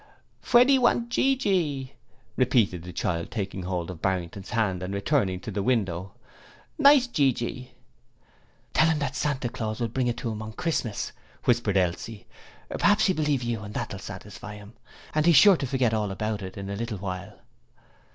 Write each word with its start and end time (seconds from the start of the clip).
'Fweddie 0.41 0.79
want 0.79 1.09
gee 1.09 1.35
gee,' 1.37 1.93
repeated 2.35 2.81
the 2.81 2.91
child, 2.91 3.29
taking 3.29 3.61
hold 3.61 3.91
of 3.91 4.01
Barrington's 4.01 4.49
hand 4.49 4.81
and 4.81 4.95
returning 4.95 5.39
to 5.41 5.51
the 5.51 5.61
window. 5.61 6.15
'Nice 6.79 7.05
gee 7.05 7.31
gee.' 7.31 7.69
'Tell 8.73 8.89
him 8.89 8.97
that 8.97 9.15
Santa 9.15 9.47
Claus'll 9.47 9.89
bring 9.91 10.07
it 10.07 10.17
to 10.17 10.31
him 10.31 10.41
on 10.41 10.53
Christmas,' 10.53 11.11
whispered 11.43 11.77
Elsie. 11.77 12.25
'P'raps 12.75 13.05
he'll 13.05 13.15
believe 13.15 13.43
you 13.43 13.61
and 13.61 13.75
that'll 13.75 13.99
satisfy 13.99 14.55
him, 14.55 14.73
and 15.13 15.27
he's 15.27 15.35
sure 15.35 15.55
to 15.57 15.67
forget 15.67 15.93
all 15.93 16.09
about 16.09 16.41
it 16.41 16.57
in 16.57 16.67
a 16.71 16.75
little 16.75 16.97
while.' 16.97 17.37